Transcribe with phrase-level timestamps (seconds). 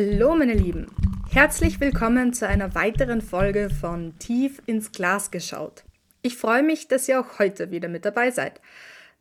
[0.00, 0.86] Hallo meine Lieben,
[1.32, 5.82] herzlich willkommen zu einer weiteren Folge von Tief ins Glas geschaut.
[6.22, 8.60] Ich freue mich, dass ihr auch heute wieder mit dabei seid.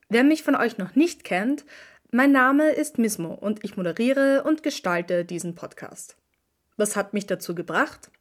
[0.07, 1.65] Wer mich von euch noch nicht kennt,
[2.11, 6.15] mein Name ist Mismo und ich moderiere und gestalte diesen Podcast.
[6.75, 8.11] Was hat mich dazu gebracht?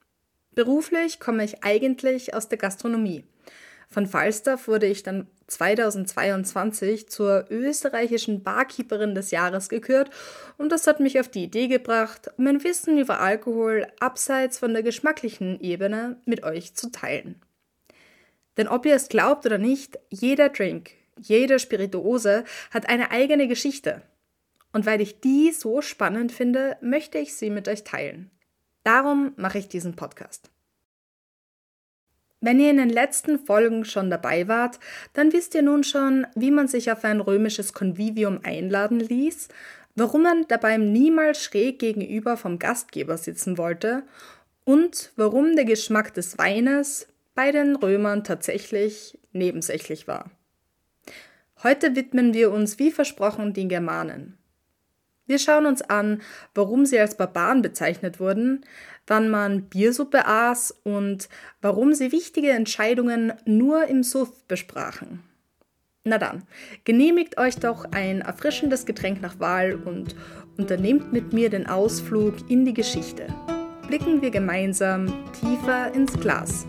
[0.55, 3.23] Beruflich komme ich eigentlich aus der Gastronomie.
[3.89, 10.11] Von Falstaff wurde ich dann 2022 zur österreichischen Barkeeperin des Jahres gekürt
[10.59, 14.83] und das hat mich auf die Idee gebracht, mein Wissen über Alkohol abseits von der
[14.83, 17.41] geschmacklichen Ebene mit euch zu teilen.
[18.57, 20.91] Denn ob ihr es glaubt oder nicht, jeder Drink,
[21.21, 24.03] jede Spirituose hat eine eigene Geschichte.
[24.73, 28.31] Und weil ich die so spannend finde, möchte ich sie mit euch teilen.
[28.83, 30.51] Darum mache ich diesen Podcast.
[32.41, 34.79] Wenn ihr in den letzten Folgen schon dabei wart,
[35.15, 39.49] dann wisst ihr nun schon, wie man sich auf ein römisches Convivium einladen ließ,
[39.95, 44.03] warum man dabei niemals schräg gegenüber vom Gastgeber sitzen wollte
[44.65, 50.31] und warum der Geschmack des Weines bei den Römern tatsächlich nebensächlich war.
[51.63, 54.37] Heute widmen wir uns wie versprochen den Germanen.
[55.27, 56.23] Wir schauen uns an,
[56.55, 58.65] warum sie als Barbaren bezeichnet wurden,
[59.07, 61.29] wann man Biersuppe aß und
[61.61, 65.23] warum sie wichtige Entscheidungen nur im Suff besprachen.
[66.05, 66.45] Na dann,
[66.85, 70.15] genehmigt euch doch ein erfrischendes Getränk nach Wahl und
[70.57, 73.27] unternehmt mit mir den Ausflug in die Geschichte.
[73.89, 76.67] Blicken wir gemeinsam tiefer ins Glas.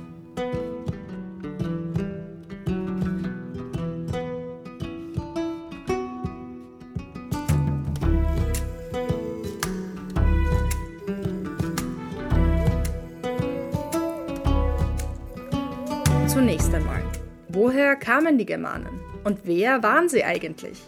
[16.57, 17.03] Zunächst einmal,
[17.49, 20.81] woher kamen die Germanen und wer waren sie eigentlich?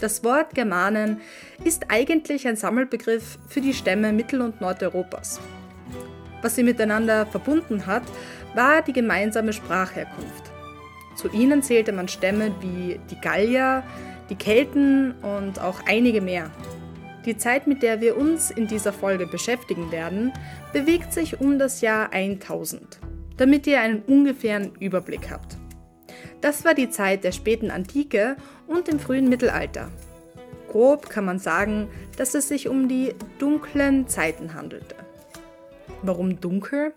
[0.00, 1.20] Das Wort Germanen
[1.62, 5.40] ist eigentlich ein Sammelbegriff für die Stämme Mittel- und Nordeuropas.
[6.42, 8.02] Was sie miteinander verbunden hat,
[8.56, 10.50] war die gemeinsame Sprachherkunft.
[11.14, 13.84] Zu ihnen zählte man Stämme wie die Gallier,
[14.30, 16.50] die Kelten und auch einige mehr.
[17.24, 20.32] Die Zeit, mit der wir uns in dieser Folge beschäftigen werden,
[20.72, 22.98] bewegt sich um das Jahr 1000
[23.36, 25.56] damit ihr einen ungefähren Überblick habt.
[26.40, 28.36] Das war die Zeit der späten Antike
[28.66, 29.90] und im frühen Mittelalter.
[30.68, 34.96] Grob kann man sagen, dass es sich um die dunklen Zeiten handelte.
[36.02, 36.92] Warum dunkel?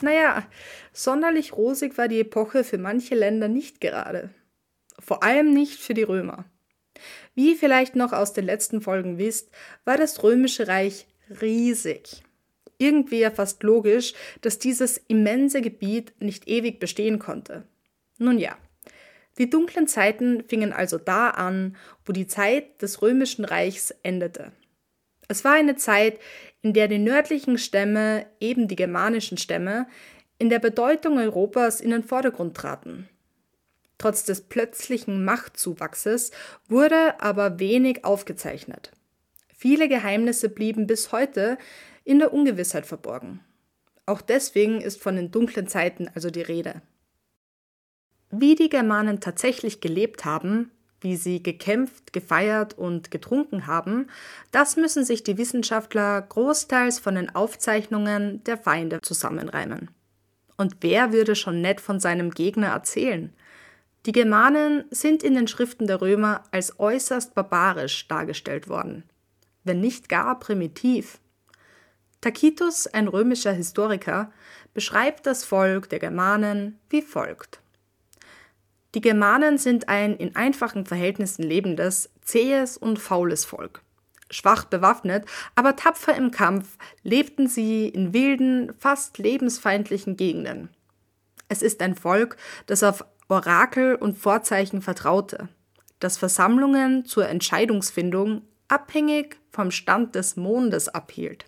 [0.00, 0.46] Naja,
[0.92, 4.30] sonderlich rosig war die Epoche für manche Länder nicht gerade.
[4.98, 6.44] Vor allem nicht für die Römer.
[7.34, 9.50] Wie ihr vielleicht noch aus den letzten Folgen wisst,
[9.84, 11.06] war das römische Reich
[11.40, 12.22] riesig
[12.78, 17.64] irgendwie ja fast logisch, dass dieses immense Gebiet nicht ewig bestehen konnte.
[18.18, 18.56] Nun ja,
[19.38, 24.52] die dunklen Zeiten fingen also da an, wo die Zeit des römischen Reichs endete.
[25.28, 26.18] Es war eine Zeit,
[26.62, 29.86] in der die nördlichen Stämme, eben die germanischen Stämme,
[30.38, 33.08] in der Bedeutung Europas in den Vordergrund traten.
[33.98, 36.30] Trotz des plötzlichen Machtzuwachses
[36.68, 38.92] wurde aber wenig aufgezeichnet.
[39.56, 41.56] Viele Geheimnisse blieben bis heute
[42.06, 43.40] in der Ungewissheit verborgen.
[44.06, 46.80] Auch deswegen ist von den dunklen Zeiten also die Rede.
[48.30, 54.08] Wie die Germanen tatsächlich gelebt haben, wie sie gekämpft, gefeiert und getrunken haben,
[54.52, 59.90] das müssen sich die Wissenschaftler großteils von den Aufzeichnungen der Feinde zusammenreimen.
[60.56, 63.32] Und wer würde schon nett von seinem Gegner erzählen?
[64.06, 69.02] Die Germanen sind in den Schriften der Römer als äußerst barbarisch dargestellt worden,
[69.64, 71.18] wenn nicht gar primitiv.
[72.20, 74.32] Tacitus, ein römischer Historiker,
[74.74, 77.60] beschreibt das Volk der Germanen wie folgt.
[78.94, 83.82] Die Germanen sind ein in einfachen Verhältnissen lebendes, zähes und faules Volk.
[84.30, 90.70] Schwach bewaffnet, aber tapfer im Kampf lebten sie in wilden, fast lebensfeindlichen Gegenden.
[91.48, 92.36] Es ist ein Volk,
[92.66, 95.48] das auf Orakel und Vorzeichen vertraute,
[96.00, 101.44] das Versammlungen zur Entscheidungsfindung abhängig vom Stand des Mondes abhielt.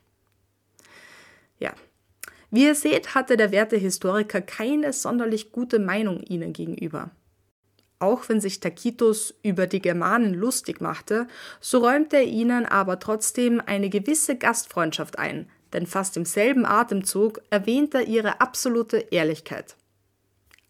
[2.50, 7.10] Wie ihr seht, hatte der werte Historiker keine sonderlich gute Meinung ihnen gegenüber.
[8.00, 11.26] Auch wenn sich Tacitus über die Germanen lustig machte,
[11.60, 17.40] so räumte er ihnen aber trotzdem eine gewisse Gastfreundschaft ein, denn fast im selben Atemzug
[17.50, 19.76] erwähnt er ihre absolute Ehrlichkeit.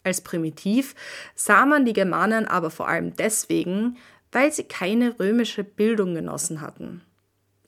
[0.04, 0.94] Als primitiv
[1.34, 3.98] sah man die Germanen aber vor allem deswegen,
[4.32, 7.02] weil sie keine römische Bildung genossen hatten.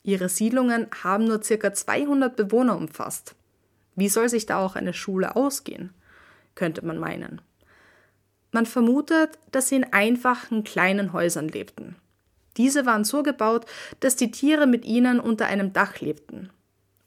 [0.03, 1.73] Ihre Siedlungen haben nur ca.
[1.73, 3.35] 200 Bewohner umfasst.
[4.01, 5.93] Wie soll sich da auch eine Schule ausgehen?
[6.55, 7.43] könnte man meinen.
[8.51, 11.97] Man vermutet, dass sie in einfachen kleinen Häusern lebten.
[12.57, 13.67] Diese waren so gebaut,
[14.01, 16.49] dass die Tiere mit ihnen unter einem Dach lebten.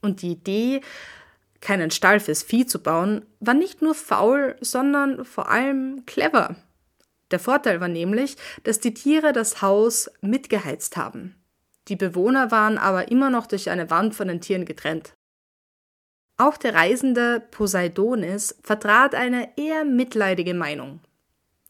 [0.04, 0.82] Und die Idee,
[1.62, 6.58] keinen Stall fürs Vieh zu bauen, war nicht nur faul, sondern vor allem clever.
[7.32, 11.36] Der Vorteil war nämlich, dass die Tiere das Haus mitgeheizt haben.
[11.88, 15.16] Die Bewohner waren aber immer noch durch eine Wand von den Tieren getrennt.
[16.38, 21.00] Auch der Reisende Poseidonis vertrat eine eher mitleidige Meinung.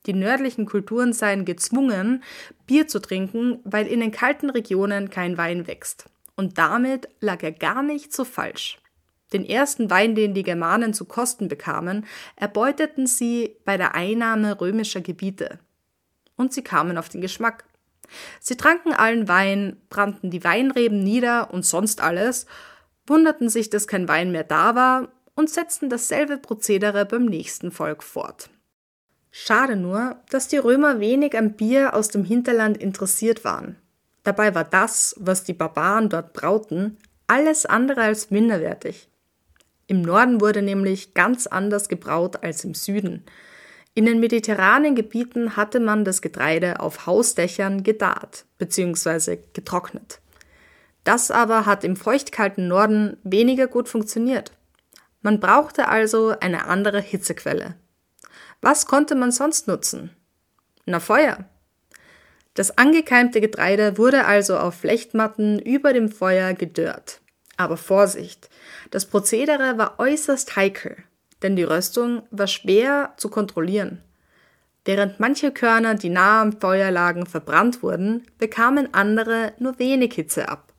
[0.06, 2.24] Die nördlichen Kulturen seien gezwungen,
[2.66, 6.06] Bier zu trinken, weil in den kalten Regionen kein Wein wächst.
[6.36, 8.80] Und damit lag er gar nicht so falsch.
[9.34, 12.06] Den ersten Wein, den die Germanen zu kosten bekamen,
[12.36, 15.60] erbeuteten sie bei der Einnahme römischer Gebiete.
[16.36, 17.66] Und sie kamen auf den Geschmack.
[18.40, 22.46] Sie tranken allen Wein, brannten die Weinreben nieder und sonst alles,
[23.08, 28.04] wunderten sich, dass kein Wein mehr da war und setzten dasselbe Prozedere beim nächsten Volk
[28.04, 28.50] fort.
[29.32, 33.78] Schade nur, dass die Römer wenig am Bier aus dem Hinterland interessiert waren.
[34.24, 36.98] Dabei war das, was die Barbaren dort brauten,
[37.28, 39.10] alles andere als minderwertig.
[39.88, 43.24] Im Norden wurde nämlich ganz anders gebraut als im Süden.
[43.96, 49.38] In den mediterranen Gebieten hatte man das Getreide auf Hausdächern gedarrt bzw.
[49.54, 50.20] getrocknet.
[51.04, 54.52] Das aber hat im feuchtkalten Norden weniger gut funktioniert.
[55.22, 57.76] Man brauchte also eine andere Hitzequelle.
[58.62, 60.12] Was konnte man sonst nutzen?
[60.86, 61.46] Na Feuer.
[62.54, 67.22] Das angekeimte Getreide wurde also auf Flechtmatten über dem Feuer gedörrt.
[67.58, 68.50] Aber Vorsicht,
[68.92, 70.98] das Prozedere war äußerst heikel,
[71.42, 74.02] denn die Röstung war schwer zu kontrollieren.
[74.86, 80.50] Während manche Körner, die nah am Feuer lagen, verbrannt wurden, bekamen andere nur wenig Hitze
[80.50, 80.73] ab.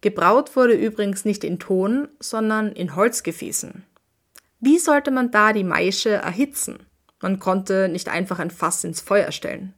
[0.00, 3.84] Gebraut wurde übrigens nicht in Ton, sondern in Holzgefäßen.
[4.60, 6.78] Wie sollte man da die Maische erhitzen?
[7.20, 9.74] Man konnte nicht einfach ein Fass ins Feuer stellen.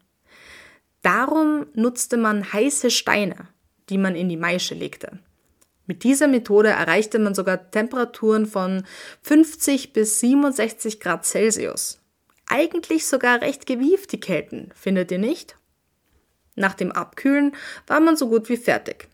[1.02, 3.49] Darum nutzte man heiße Steine,
[3.88, 5.19] die man in die Maische legte.
[5.87, 8.84] Mit dieser Methode erreichte man sogar Temperaturen von
[9.22, 12.00] 50 bis 67 Grad Celsius.
[12.46, 15.56] Eigentlich sogar recht gewieft die Kälten, findet ihr nicht?
[16.55, 17.56] Nach dem Abkühlen
[17.87, 19.10] war man so gut wie fertig.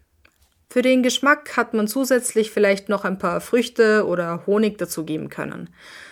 [0.68, 5.70] Für den Geschmack hat man zusätzlich vielleicht noch ein paar Früchte oder Honig dazugeben können.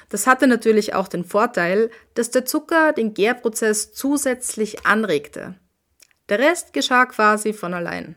[0.08, 5.54] Das hatte natürlich auch den Vorteil, dass der Zucker den Gärprozess zusätzlich anregte.
[6.28, 8.14] Der Rest geschah quasi von allein.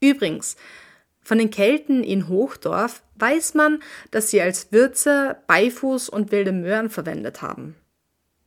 [0.00, 0.56] Übrigens,
[1.22, 6.90] von den Kelten in Hochdorf weiß man, dass sie als Würze Beifuß und wilde Möhren
[6.90, 7.76] verwendet haben.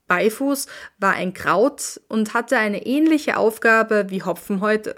[0.08, 0.68] Beifuß
[0.98, 4.96] war ein Kraut und hatte eine ähnliche Aufgabe wie Hopfen heute.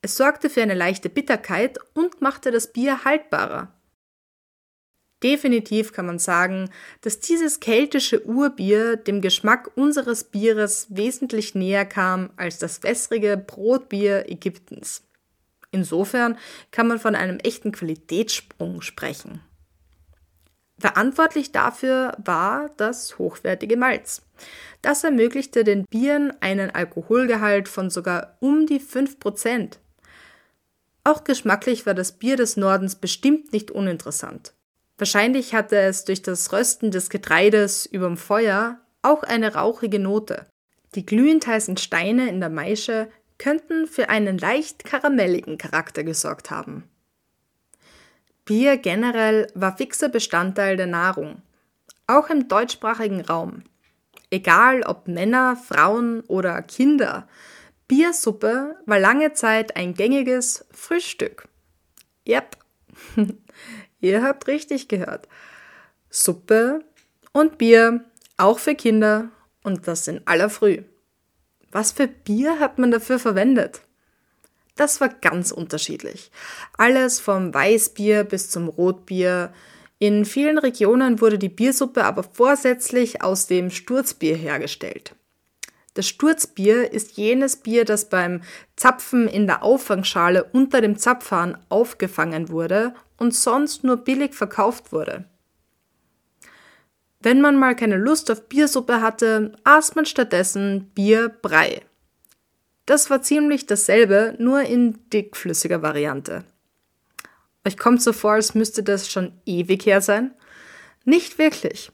[0.00, 3.72] Es sorgte für eine leichte Bitterkeit und machte das Bier haltbarer.
[5.22, 12.30] Definitiv kann man sagen, dass dieses keltische Urbier dem Geschmack unseres Bieres wesentlich näher kam
[12.36, 15.02] als das wässrige Brotbier Ägyptens.
[15.72, 16.38] Insofern
[16.70, 19.40] kann man von einem echten Qualitätssprung sprechen.
[20.78, 24.22] Verantwortlich dafür war das hochwertige Malz.
[24.80, 29.78] Das ermöglichte den Bieren einen Alkoholgehalt von sogar um die 5%.
[31.08, 34.52] Auch geschmacklich war das Bier des Nordens bestimmt nicht uninteressant.
[34.98, 40.44] Wahrscheinlich hatte es durch das Rösten des Getreides überm Feuer auch eine rauchige Note.
[40.94, 46.84] Die glühend heißen Steine in der Maische könnten für einen leicht karamelligen Charakter gesorgt haben.
[48.44, 51.40] Bier generell war fixer Bestandteil der Nahrung,
[52.06, 53.62] auch im deutschsprachigen Raum.
[54.28, 57.26] Egal ob Männer, Frauen oder Kinder,
[57.88, 61.48] Biersuppe war lange Zeit ein gängiges Frühstück.
[62.28, 62.56] Yep,
[64.00, 65.26] ihr habt richtig gehört.
[66.10, 66.84] Suppe
[67.32, 68.04] und Bier,
[68.36, 69.30] auch für Kinder
[69.62, 70.82] und das in aller Früh.
[71.72, 73.80] Was für Bier hat man dafür verwendet?
[74.76, 76.30] Das war ganz unterschiedlich.
[76.76, 79.52] Alles vom Weißbier bis zum Rotbier.
[79.98, 85.14] In vielen Regionen wurde die Biersuppe aber vorsätzlich aus dem Sturzbier hergestellt.
[85.98, 88.42] Das Sturzbier ist jenes Bier, das beim
[88.76, 95.24] Zapfen in der Auffangschale unter dem Zapfhahn aufgefangen wurde und sonst nur billig verkauft wurde.
[97.18, 101.82] Wenn man mal keine Lust auf Biersuppe hatte, aß man stattdessen Bierbrei.
[102.86, 106.44] Das war ziemlich dasselbe, nur in dickflüssiger Variante.
[107.66, 110.32] Euch kommt so vor, als müsste das schon ewig her sein?
[111.04, 111.90] Nicht wirklich.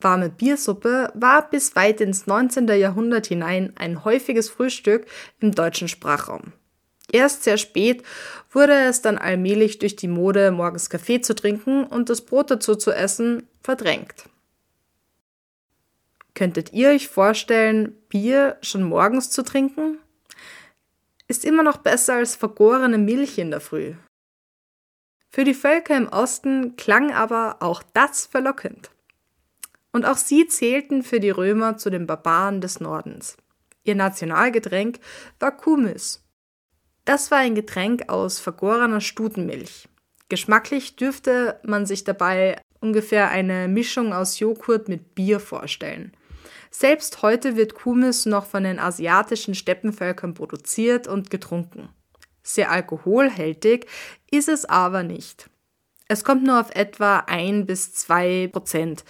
[0.00, 2.68] Warme Biersuppe war bis weit ins 19.
[2.68, 5.06] Jahrhundert hinein ein häufiges Frühstück
[5.40, 6.52] im deutschen Sprachraum.
[7.12, 8.02] Erst sehr spät
[8.50, 12.74] wurde es dann allmählich durch die Mode, morgens Kaffee zu trinken und das Brot dazu
[12.74, 14.24] zu essen, verdrängt.
[16.34, 19.98] Könntet ihr euch vorstellen, Bier schon morgens zu trinken?
[21.28, 23.94] Ist immer noch besser als vergorene Milch in der Früh.
[25.30, 28.90] Für die Völker im Osten klang aber auch das verlockend.
[29.94, 33.36] Und auch sie zählten für die Römer zu den Barbaren des Nordens.
[33.84, 34.98] Ihr Nationalgetränk
[35.38, 36.24] war Kumis.
[37.04, 39.88] Das war ein Getränk aus vergorener Stutenmilch.
[40.28, 46.10] Geschmacklich dürfte man sich dabei ungefähr eine Mischung aus Joghurt mit Bier vorstellen.
[46.72, 51.88] Selbst heute wird Kumis noch von den asiatischen Steppenvölkern produziert und getrunken.
[52.42, 53.86] Sehr alkoholhältig
[54.28, 55.48] ist es aber nicht.
[56.08, 59.04] Es kommt nur auf etwa 1 bis 2 Prozent.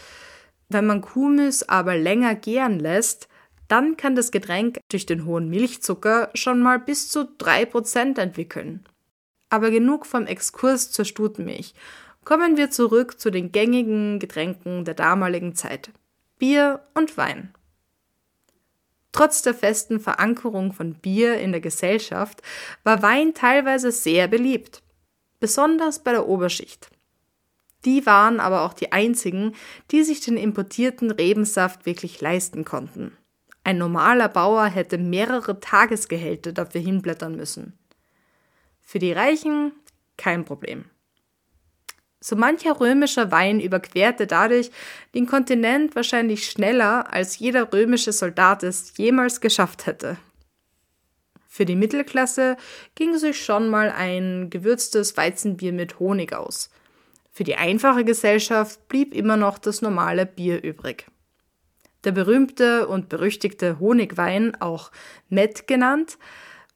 [0.75, 3.29] Wenn man Kumis aber länger gären lässt,
[3.69, 8.85] dann kann das Getränk durch den hohen Milchzucker schon mal bis zu 3 Prozent entwickeln.
[9.51, 11.75] Aber genug vom Exkurs zur Stutenmilch.
[12.25, 15.93] Kommen wir zurück zu den gängigen Getränken der damaligen Zeit.
[16.41, 17.55] Bier und Wein.
[19.13, 22.43] Trotz der festen Verankerung von Bier in der Gesellschaft
[22.83, 24.83] war Wein teilweise sehr beliebt,
[25.39, 26.91] besonders bei der Oberschicht.
[27.85, 29.55] Die waren aber auch die einzigen,
[29.91, 33.17] die sich den importierten Rebensaft wirklich leisten konnten.
[33.63, 37.79] Ein normaler Bauer hätte mehrere Tagesgehälter dafür hinblättern müssen.
[38.81, 39.73] Für die Reichen
[40.17, 40.85] kein Problem.
[42.21, 44.71] So mancher römischer Wein überquerte dadurch
[45.15, 50.17] den Kontinent wahrscheinlich schneller, als jeder römische Soldat es jemals geschafft hätte.
[51.47, 52.57] Für die Mittelklasse
[52.95, 56.71] ging sich schon mal ein gewürztes Weizenbier mit Honig aus.
[57.35, 61.07] Für die einfache Gesellschaft blieb immer noch das normale Bier übrig.
[62.05, 64.93] Der berühmte und berüchtigte Honigwein, auch
[65.29, 66.17] Met genannt,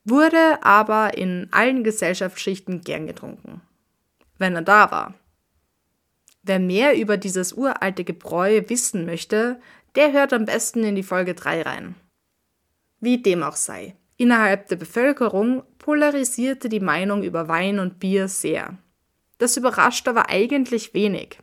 [0.04, 3.60] wurde aber in allen Gesellschaftsschichten gern getrunken.
[4.36, 5.14] Wenn er da war.
[6.42, 9.60] Wer mehr über dieses uralte Gebräu wissen möchte,
[9.94, 11.94] der hört am besten in die Folge 3 rein.
[12.98, 13.94] Wie dem auch sei.
[14.16, 18.76] Innerhalb der Bevölkerung polarisierte die Meinung über Wein und Bier sehr.
[19.38, 21.38] Das überrascht aber eigentlich wenig.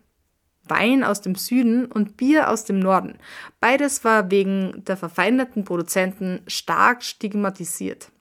[0.64, 3.18] Wein aus dem Süden und Bier aus dem Norden.
[3.60, 8.12] Beides war wegen der verfeindeten Produzenten stark stigmatisiert.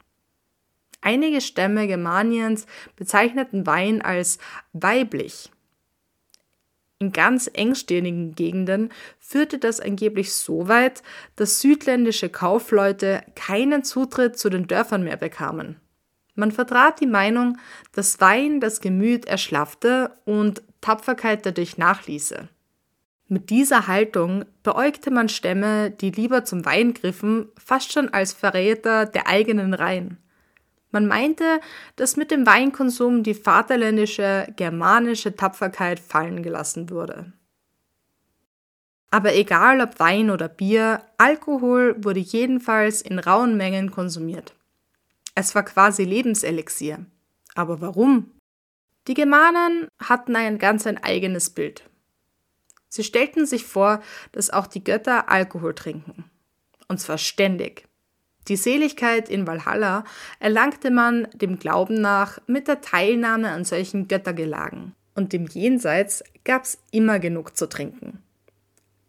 [1.01, 2.67] Einige Stämme Germaniens
[2.97, 4.39] bezeichneten Wein als
[4.73, 5.51] weiblich
[7.05, 11.03] in ganz engstirnigen Gegenden führte das angeblich so weit,
[11.37, 15.77] dass südländische Kaufleute keinen Zutritt zu den Dörfern mehr bekamen.
[16.35, 17.59] Man vertrat die Meinung,
[17.93, 22.49] dass Wein das Gemüt erschlaffte und Tapferkeit dadurch nachließe.
[23.29, 29.07] Mit dieser Haltung beäugte man Stämme, die lieber zum Wein griffen, fast schon als Verräter
[29.07, 30.19] der eigenen Reihen.
[30.91, 31.61] Man meinte,
[31.97, 37.33] dass mit dem Weinkonsum die vaterländische germanische Tapferkeit fallen gelassen würde.
[39.11, 44.55] Aber egal ob Wein oder Bier, Alkohol wurde jedenfalls in rauen Mengen konsumiert.
[45.35, 47.05] Es war quasi Lebenselixier.
[47.55, 48.31] Aber warum?
[49.07, 51.85] Die Germanen hatten ein ganz ein eigenes Bild.
[52.89, 54.01] Sie stellten sich vor,
[54.33, 56.25] dass auch die Götter Alkohol trinken.
[56.89, 57.89] Und zwar ständig.
[58.49, 60.05] Die Seligkeit in Valhalla
[60.39, 64.95] erlangte man dem Glauben nach mit der Teilnahme an solchen Göttergelagen.
[65.15, 68.23] Und im Jenseits gab's immer genug zu trinken.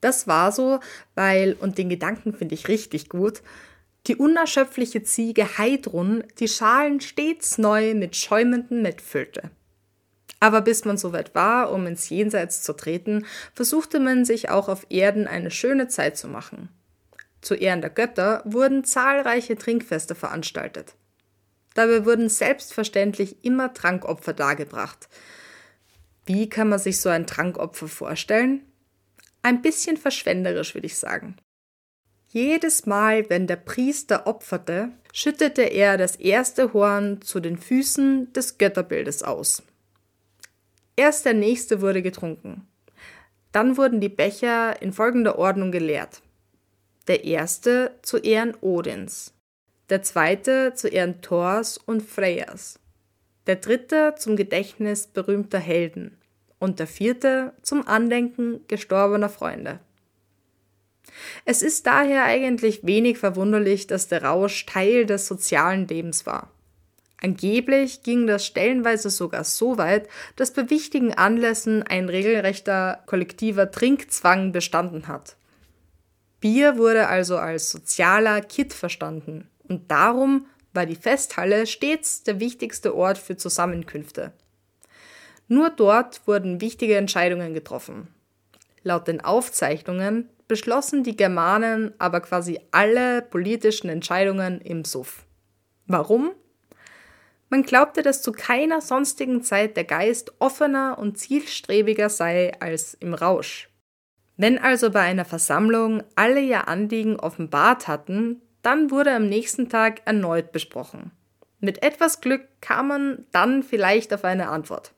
[0.01, 0.79] Das war so,
[1.15, 3.41] weil, und den Gedanken finde ich richtig gut,
[4.07, 9.51] die unerschöpfliche Ziege Heidrun die Schalen stets neu mit schäumendem Mett füllte.
[10.39, 14.85] Aber bis man soweit war, um ins Jenseits zu treten, versuchte man sich auch auf
[14.89, 16.69] Erden eine schöne Zeit zu machen.
[17.41, 20.95] Zu Ehren der Götter wurden zahlreiche Trinkfeste veranstaltet.
[21.73, 25.09] Dabei wurden selbstverständlich immer Trankopfer dargebracht.
[26.25, 28.63] Wie kann man sich so ein Trankopfer vorstellen?
[29.43, 31.37] Ein bisschen verschwenderisch, würde ich sagen.
[32.35, 38.57] Jedes Mal, wenn der Priester opferte, schüttete er das erste Horn zu den Füßen des
[38.57, 39.63] Götterbildes aus.
[40.97, 42.67] Erst der nächste wurde getrunken.
[43.53, 46.21] Dann wurden die Becher in folgender Ordnung geleert.
[47.07, 49.33] Der erste zu Ehren Odins,
[49.89, 52.81] der zweite zu Ehren Thors und Freyas,
[53.47, 56.17] der dritte zum Gedächtnis berühmter Helden
[56.59, 59.79] und der vierte zum Andenken gestorbener Freunde.
[61.45, 66.51] Es ist daher eigentlich wenig verwunderlich, dass der Rausch Teil des sozialen Lebens war.
[67.21, 74.51] Angeblich ging das stellenweise sogar so weit, dass bei wichtigen Anlässen ein regelrechter kollektiver Trinkzwang
[74.51, 75.35] bestanden hat.
[76.41, 82.95] Bier wurde also als sozialer Kit verstanden und darum war die Festhalle stets der wichtigste
[82.95, 84.33] Ort für Zusammenkünfte.
[85.47, 88.07] Nur dort wurden wichtige Entscheidungen getroffen.
[88.83, 95.25] Laut den Aufzeichnungen beschlossen die Germanen aber quasi alle politischen Entscheidungen im Suff.
[95.87, 96.31] Warum?
[97.49, 103.13] Man glaubte, dass zu keiner sonstigen Zeit der Geist offener und zielstrebiger sei als im
[103.13, 103.69] Rausch.
[104.37, 110.01] Wenn also bei einer Versammlung alle ihr Anliegen offenbart hatten, dann wurde am nächsten Tag
[110.05, 111.11] erneut besprochen.
[111.59, 114.94] Mit etwas Glück kam man dann vielleicht auf eine Antwort.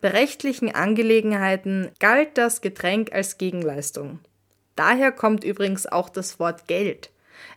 [0.00, 4.20] Bei rechtlichen Angelegenheiten galt das Getränk als Gegenleistung.
[4.76, 7.10] Daher kommt übrigens auch das Wort Geld.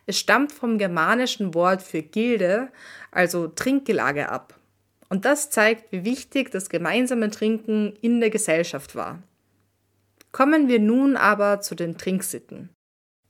[0.05, 2.69] Es stammt vom germanischen Wort für Gilde,
[3.11, 4.55] also Trinkgelage ab.
[5.09, 9.21] Und das zeigt, wie wichtig das gemeinsame Trinken in der Gesellschaft war.
[10.31, 12.69] Kommen wir nun aber zu den Trinksitten.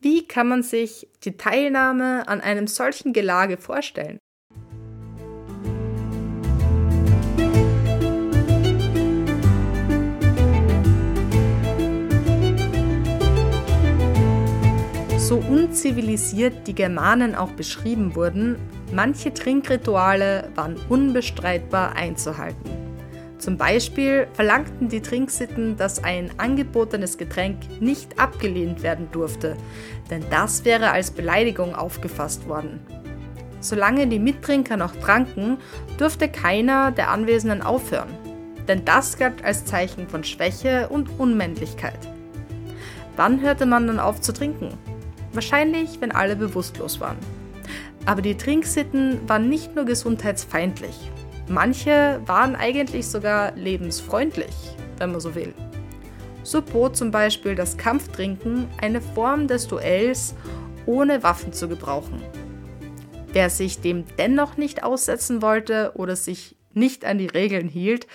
[0.01, 4.19] Wie kann man sich die Teilnahme an einem solchen Gelage vorstellen?
[15.29, 18.55] So unzivilisiert die Germanen auch beschrieben wurden,
[18.91, 22.71] manche Trinkrituale waren unbestreitbar einzuhalten.
[23.37, 29.55] Zum Beispiel verlangten die Trinksitten, dass ein angebotenes Getränk nicht abgelehnt werden durfte,
[30.09, 32.79] denn das wäre als Beleidigung aufgefasst worden.
[33.59, 35.59] Solange die Mittrinker noch tranken,
[35.99, 38.09] durfte keiner der Anwesenden aufhören,
[38.67, 41.99] denn das galt als Zeichen von Schwäche und Unmännlichkeit.
[43.15, 44.75] Wann hörte man dann auf zu trinken?
[45.33, 47.17] Wahrscheinlich, wenn alle bewusstlos waren.
[48.05, 50.95] Aber die Trinksitten waren nicht nur gesundheitsfeindlich.
[51.47, 54.55] Manche waren eigentlich sogar lebensfreundlich,
[54.97, 55.53] wenn man so will.
[56.43, 60.35] So bot zum Beispiel das Kampftrinken eine Form des Duells
[60.85, 62.23] ohne Waffen zu gebrauchen.
[63.31, 68.07] Wer sich dem dennoch nicht aussetzen wollte oder sich nicht an die Regeln hielt,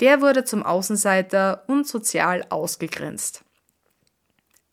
[0.00, 3.44] der wurde zum Außenseiter und sozial ausgegrenzt.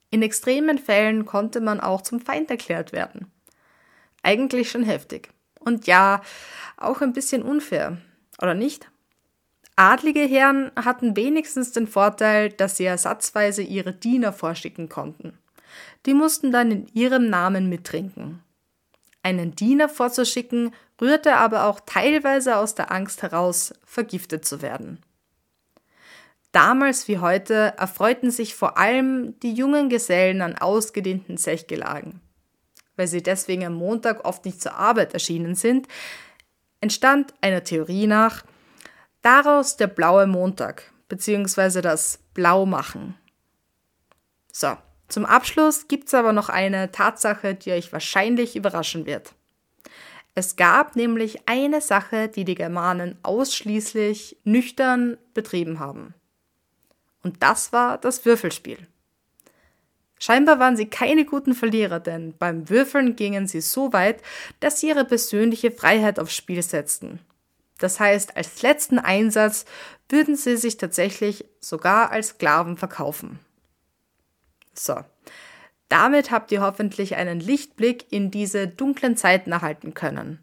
[0.10, 3.32] In extremen Fällen konnte man auch zum Feind erklärt werden.
[4.24, 5.30] Eigentlich schon heftig.
[5.60, 6.22] Und ja,
[6.78, 7.98] auch ein bisschen unfair,
[8.42, 8.90] oder nicht?
[9.76, 15.38] Adlige Herren hatten wenigstens den Vorteil, dass sie ersatzweise ihre Diener vorschicken konnten.
[16.06, 18.42] Die mussten dann in ihrem Namen mittrinken.
[19.24, 25.00] Einen Diener vorzuschicken rührte aber auch teilweise aus der Angst heraus, vergiftet zu werden.
[26.52, 32.22] Damals wie heute erfreuten sich vor allem die jungen Gesellen an ausgedehnten Zechgelagen.
[32.96, 35.88] Weil sie deswegen am Montag oft nicht zur Arbeit erschienen sind,
[36.82, 38.44] entstand einer Theorie nach
[39.22, 41.82] daraus der blaue Montag bzw.
[41.82, 43.16] das Blaumachen.
[44.52, 49.34] So, zum Abschluss gibt es aber noch eine Tatsache, die euch wahrscheinlich überraschen wird.
[50.34, 56.14] Es gab nämlich eine Sache, die die Germanen ausschließlich nüchtern betrieben haben.
[57.28, 58.88] Und das war das Würfelspiel.
[60.18, 64.24] Scheinbar waren sie keine guten Verlierer, denn beim Würfeln gingen sie so weit,
[64.62, 67.20] dass sie ihre persönliche Freiheit aufs Spiel setzten.
[67.80, 69.66] Das heißt, als letzten Einsatz
[70.08, 73.40] würden sie sich tatsächlich sogar als Sklaven verkaufen.
[74.74, 74.96] So,
[75.90, 80.42] damit habt ihr hoffentlich einen Lichtblick in diese dunklen Zeiten erhalten können.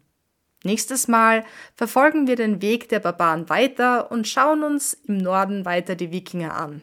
[0.65, 5.93] Nächstes Mal verfolgen wir den Weg der Barbaren weiter und schauen uns im Norden weiter
[5.93, 6.81] die Wikinger an.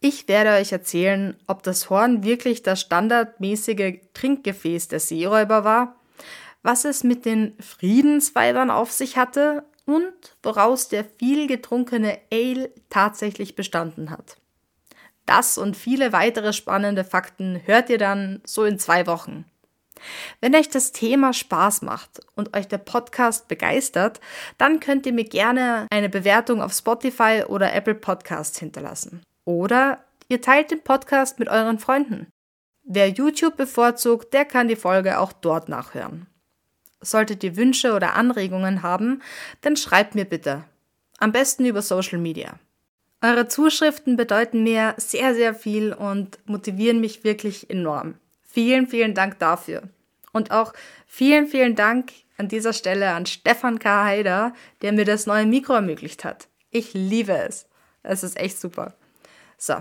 [0.00, 6.00] Ich werde euch erzählen, ob das Horn wirklich das standardmäßige Trinkgefäß der Seeräuber war,
[6.62, 13.54] was es mit den Friedensweibern auf sich hatte und woraus der viel getrunkene Ale tatsächlich
[13.54, 14.38] bestanden hat.
[15.24, 19.44] Das und viele weitere spannende Fakten hört ihr dann so in zwei Wochen.
[20.40, 24.20] Wenn euch das Thema Spaß macht und euch der Podcast begeistert,
[24.58, 29.22] dann könnt ihr mir gerne eine Bewertung auf Spotify oder Apple Podcasts hinterlassen.
[29.44, 32.28] Oder ihr teilt den Podcast mit euren Freunden.
[32.82, 36.26] Wer YouTube bevorzugt, der kann die Folge auch dort nachhören.
[37.00, 39.22] Solltet ihr Wünsche oder Anregungen haben,
[39.60, 40.64] dann schreibt mir bitte.
[41.18, 42.58] Am besten über Social Media.
[43.22, 48.14] Eure Zuschriften bedeuten mir sehr, sehr viel und motivieren mich wirklich enorm.
[48.52, 49.82] Vielen, vielen Dank dafür.
[50.32, 50.72] Und auch
[51.06, 54.04] vielen, vielen Dank an dieser Stelle an Stefan K.
[54.04, 56.48] Heider, der mir das neue Mikro ermöglicht hat.
[56.70, 57.66] Ich liebe es.
[58.02, 58.94] Es ist echt super.
[59.58, 59.74] So,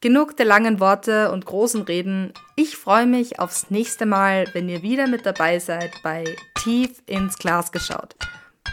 [0.00, 2.32] genug der langen Worte und großen Reden.
[2.56, 6.24] Ich freue mich aufs nächste Mal, wenn ihr wieder mit dabei seid bei
[6.62, 8.14] Tief ins Glas geschaut.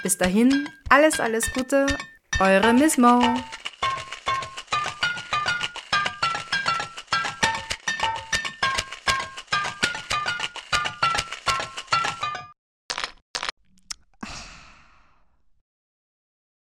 [0.04, 1.88] Bis dahin, alles, alles Gute,
[2.40, 3.22] eure Miss Mo.